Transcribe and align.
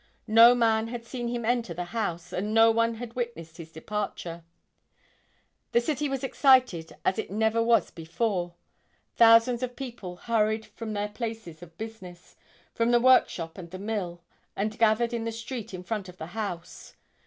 No 0.25 0.55
man 0.55 0.87
had 0.87 1.05
seen 1.05 1.27
him 1.27 1.45
enter 1.45 1.75
the 1.75 1.83
house 1.93 2.33
and 2.33 2.55
no 2.55 2.71
one 2.71 2.95
had 2.95 3.13
witnessed 3.13 3.57
his 3.57 3.71
departure. 3.71 4.43
The 5.73 5.79
city 5.79 6.09
was 6.09 6.23
excited 6.23 6.95
as 7.05 7.19
it 7.19 7.29
never 7.29 7.61
was 7.61 7.91
before; 7.91 8.55
thousands 9.15 9.61
of 9.61 9.75
people 9.75 10.15
hurried 10.15 10.65
from 10.65 10.93
their 10.93 11.09
places 11.09 11.61
of 11.61 11.77
business, 11.77 12.35
from 12.73 12.89
the 12.89 12.99
workshop 12.99 13.59
and 13.59 13.69
the 13.69 13.77
mill, 13.77 14.23
and 14.55 14.79
gathered 14.79 15.13
in 15.13 15.23
the 15.23 15.31
street 15.31 15.71
in 15.71 15.83
front 15.83 16.09
of 16.09 16.17
the 16.17 16.27
house. 16.33 16.95